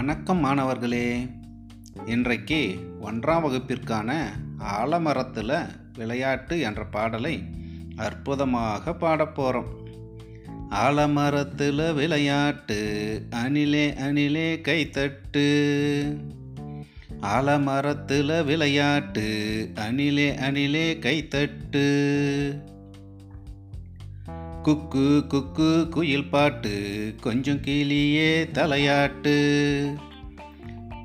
[0.00, 1.26] வணக்கம் மாணவர்களே.
[2.06, 4.16] இன்றைக்கு ஒன்றாம் வகுப்பிற்கான
[4.58, 5.68] ஆலமரத்தில்
[5.98, 7.42] விளையாட்டு என்ற பாடலை
[7.96, 9.66] அற்புதமாக பாடப் போகிறோம்
[10.70, 12.78] ஆலமரத்தில் விளையாட்டு
[13.30, 15.46] அணிலே அணிலே கைத்தட்டு.
[17.22, 21.86] ஆலமரத்தில் விளையாட்டு அணிலே அணிலே கைத்தட்டு.
[24.62, 26.72] குக்கு குக்கு குயில் பாட்டு
[27.20, 29.36] கொஞ்சம் கிளியே தலையாட்டு.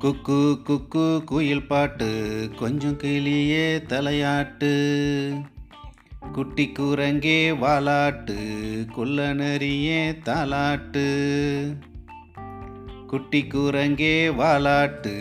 [0.00, 2.10] குக்கு குக்கு குயில் பாட்டு
[2.56, 4.72] கொஞ்சம் கிளியே தலையாட்டு.
[6.32, 8.36] குட்டி குரங்கே வாலாட்டு
[8.92, 11.06] குள்ள நரியே தாலாட்டு
[13.06, 15.14] குட்டி குரங்கே வாலாட்டு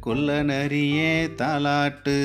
[0.00, 2.18] குள்ள நரியே தாலாட்டு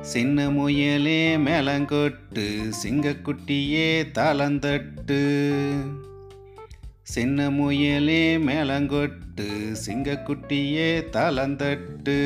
[0.00, 5.20] சின்ன முயலே மேலங்கொட்டு சிங்கக்குட்டியே தாளந்தட்டு.
[7.02, 12.18] சின்ன முயலே மேலங்கொட்டு சிங்கக்குட்டியே தாளந்தட்டு.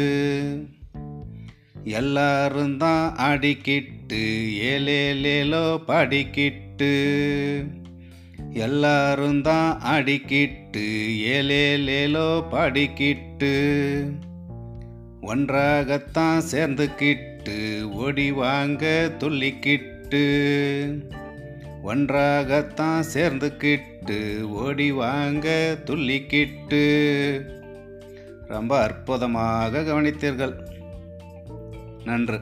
[1.84, 4.22] எல்லாரும் தான் ஆடிக்கிட்டு
[4.62, 6.92] ஏலேலேலோ பாடிக்கிட்டு.
[8.52, 10.86] எல்லாரும் தான் அடிக்கிட்டு
[11.26, 13.52] ஏலேலேலோ பாடிக்கிட்டு.
[15.22, 17.33] ஒன்றாகத்தான் சேர்ந்துக்கிட்டு.
[17.44, 20.22] விட்டு ஒடிவாங்க துள்ளிக்கிட்டு
[21.82, 26.82] ஒன்றாகத்தான் சேர்ந்துக்கிட்டு ஓடி வாங்க துள்ளிக்கிட்டு.
[28.48, 30.54] ரொம்ப அற்புதமாக கவனித்தீர்கள்.
[32.04, 32.40] நன்று.